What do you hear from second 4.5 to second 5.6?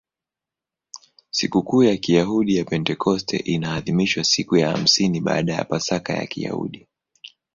ya hamsini baada